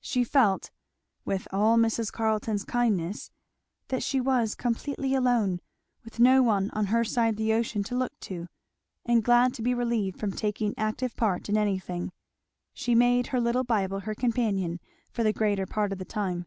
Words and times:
She 0.00 0.24
felt, 0.24 0.72
with 1.24 1.46
all 1.52 1.76
Mrs. 1.78 2.10
Carleton's 2.10 2.64
kindness, 2.64 3.30
that 3.86 4.02
she 4.02 4.20
was 4.20 4.56
completely 4.56 5.14
alone, 5.14 5.60
with 6.02 6.18
no 6.18 6.42
one 6.42 6.70
on 6.72 6.86
her 6.86 7.04
side 7.04 7.36
the 7.36 7.52
ocean 7.52 7.84
to 7.84 7.94
look 7.96 8.18
to; 8.22 8.48
and 9.04 9.22
glad 9.22 9.54
to 9.54 9.62
be 9.62 9.74
relieved 9.74 10.18
from 10.18 10.32
taking 10.32 10.74
active 10.76 11.14
part 11.14 11.48
in 11.48 11.56
anything 11.56 12.10
she 12.74 12.96
made 12.96 13.28
her 13.28 13.38
little 13.40 13.62
Bible 13.62 14.00
her 14.00 14.14
companion 14.16 14.80
for 15.12 15.22
the 15.22 15.32
greater 15.32 15.66
part 15.66 15.92
of 15.92 15.98
the 16.00 16.04
time. 16.04 16.46